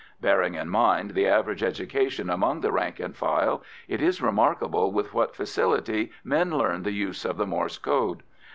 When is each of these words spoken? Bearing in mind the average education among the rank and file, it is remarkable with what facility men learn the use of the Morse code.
Bearing 0.19 0.55
in 0.55 0.67
mind 0.67 1.11
the 1.11 1.27
average 1.27 1.61
education 1.61 2.27
among 2.31 2.61
the 2.61 2.71
rank 2.71 2.99
and 2.99 3.15
file, 3.15 3.61
it 3.87 4.01
is 4.01 4.19
remarkable 4.19 4.91
with 4.91 5.13
what 5.13 5.35
facility 5.35 6.11
men 6.23 6.49
learn 6.57 6.81
the 6.81 6.91
use 6.91 7.23
of 7.23 7.37
the 7.37 7.45
Morse 7.45 7.77
code. 7.77 8.23